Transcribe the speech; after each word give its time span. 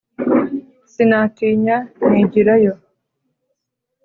sinatinya 0.91 1.77
nigira 2.09 2.55
yo 2.65 2.73